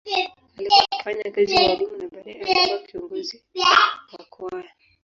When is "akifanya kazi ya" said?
0.83-1.61